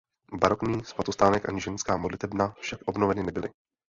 [0.33, 3.49] Barokní svatostánek ani ženská modlitebna však obnoveny nebyly.